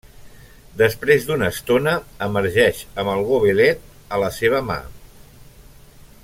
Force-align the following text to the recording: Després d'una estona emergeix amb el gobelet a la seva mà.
Després 0.81 1.27
d'una 1.27 1.49
estona 1.55 1.93
emergeix 2.29 2.81
amb 3.03 3.13
el 3.17 3.23
gobelet 3.29 3.85
a 4.17 4.21
la 4.25 4.33
seva 4.41 4.63
mà. 4.73 4.81